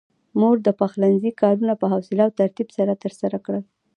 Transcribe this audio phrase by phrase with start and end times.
[0.39, 3.63] مور د پخلنځي کارونه په حوصله او ترتيب سره ترسره کړل.